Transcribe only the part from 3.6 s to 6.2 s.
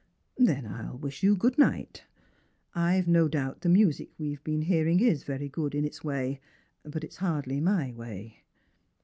the music we've been hearing is very good in its